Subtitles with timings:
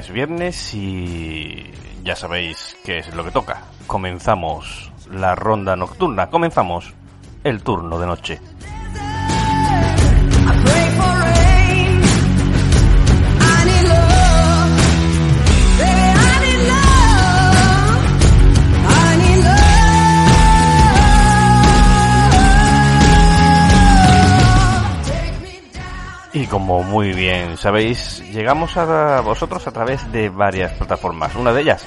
[0.00, 1.70] Es viernes y
[2.02, 3.62] ya sabéis qué es lo que toca.
[3.86, 6.94] Comenzamos la ronda nocturna, comenzamos
[7.44, 8.40] el turno de noche.
[26.50, 31.34] Como muy bien sabéis, llegamos a vosotros a través de varias plataformas.
[31.36, 31.86] Una de ellas,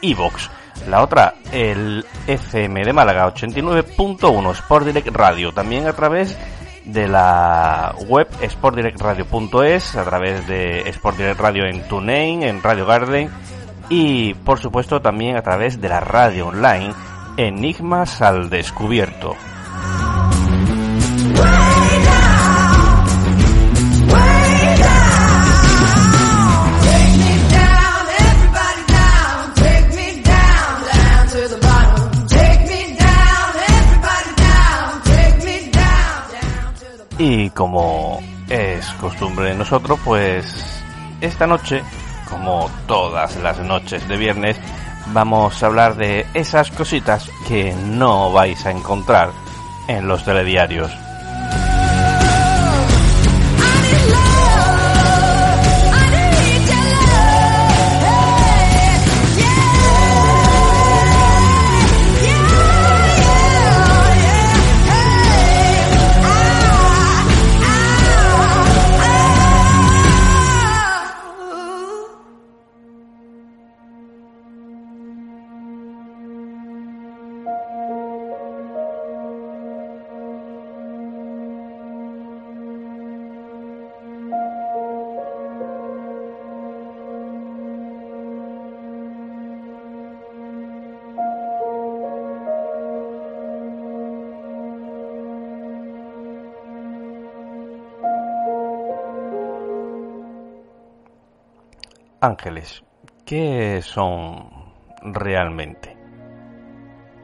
[0.00, 0.50] Evox.
[0.88, 5.52] La otra, el FM de Málaga 89.1 Sport Direct Radio.
[5.52, 6.38] También a través
[6.84, 13.28] de la web sportdirectradio.es, a través de Sport Direct Radio en TuneIn, en Radio Garden
[13.90, 16.94] y por supuesto también a través de la radio online
[17.36, 19.36] Enigmas al Descubierto.
[37.18, 40.82] Y como es costumbre de nosotros, pues
[41.20, 41.82] esta noche,
[42.30, 44.56] como todas las noches de viernes,
[45.12, 49.30] vamos a hablar de esas cositas que no vais a encontrar
[49.88, 50.92] en los telediarios.
[102.20, 102.84] Ángeles.
[103.24, 104.48] ¿Qué son
[105.02, 105.96] realmente?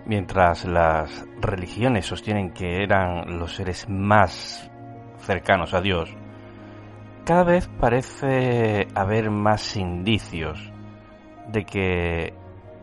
[0.06, 4.70] Mientras las religiones sostienen que eran los seres más
[5.18, 6.14] cercanos a Dios,
[7.24, 10.72] cada vez parece haber más indicios
[11.48, 12.34] de que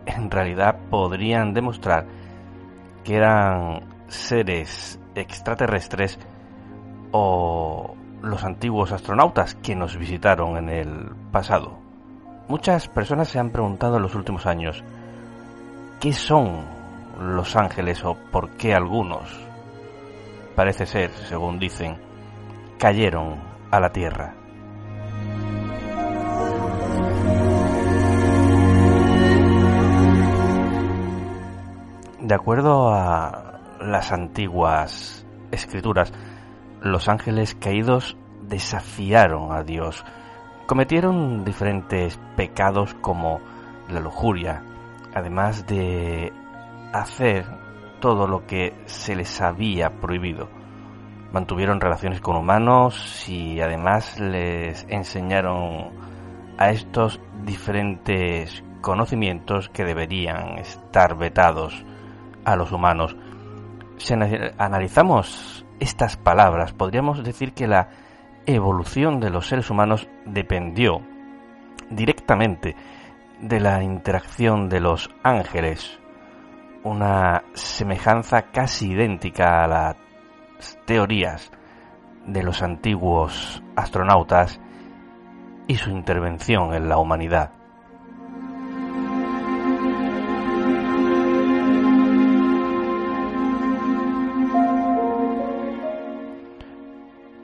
[0.06, 2.08] en realidad podrían demostrar
[3.04, 6.18] que eran seres extraterrestres
[7.12, 11.81] o los antiguos astronautas que nos visitaron en el pasado.
[12.52, 14.84] Muchas personas se han preguntado en los últimos años,
[16.02, 16.66] ¿qué son
[17.18, 19.48] los ángeles o por qué algunos,
[20.54, 21.96] parece ser, según dicen,
[22.78, 23.40] cayeron
[23.72, 24.36] a la tierra?
[32.20, 36.12] De acuerdo a las antiguas escrituras,
[36.82, 40.04] los ángeles caídos desafiaron a Dios,
[40.72, 43.42] cometieron diferentes pecados como
[43.90, 44.64] la lujuria,
[45.14, 46.32] además de
[46.94, 47.44] hacer
[48.00, 50.48] todo lo que se les había prohibido.
[51.34, 55.90] Mantuvieron relaciones con humanos y además les enseñaron
[56.58, 61.84] a estos diferentes conocimientos que deberían estar vetados
[62.46, 63.18] a los humanos.
[63.98, 64.14] Si
[64.58, 67.90] analizamos estas palabras, podríamos decir que la
[68.46, 71.02] evolución de los seres humanos dependió
[71.90, 72.76] directamente
[73.40, 76.00] de la interacción de los ángeles,
[76.84, 79.96] una semejanza casi idéntica a las
[80.86, 81.52] teorías
[82.26, 84.60] de los antiguos astronautas
[85.68, 87.61] y su intervención en la humanidad.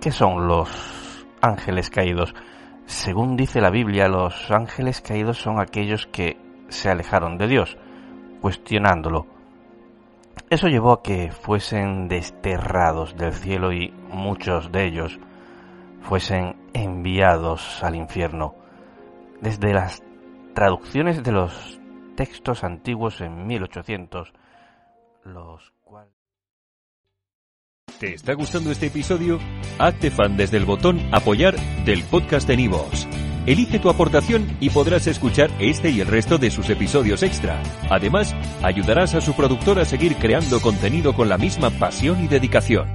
[0.07, 2.33] ¿Qué son los ángeles caídos?
[2.86, 6.38] Según dice la Biblia, los ángeles caídos son aquellos que
[6.69, 7.77] se alejaron de Dios,
[8.39, 9.27] cuestionándolo.
[10.50, 15.19] Eso llevó a que fuesen desterrados del cielo y muchos de ellos
[16.00, 18.56] fuesen enviados al infierno.
[19.42, 20.01] Desde las
[20.54, 21.81] traducciones de los
[22.15, 24.31] textos antiguos en 1800,
[25.25, 25.74] los
[27.99, 29.39] ¿Te está gustando este episodio?
[29.79, 33.07] Hazte fan desde el botón Apoyar del podcast de Nivos.
[33.47, 37.63] Elige tu aportación y podrás escuchar este y el resto de sus episodios extra.
[37.89, 42.88] Además, ayudarás a su productor a seguir creando contenido con la misma pasión y dedicación.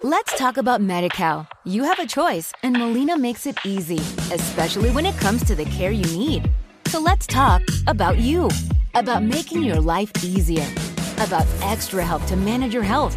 [0.00, 1.48] Let's talk about MediCal.
[1.64, 3.98] You have a choice and Molina makes it easy,
[4.32, 6.48] especially when it comes to the care you need.
[6.86, 8.48] So let's talk about you,
[8.94, 10.66] about making your life easier,
[11.18, 13.16] about extra help to manage your health.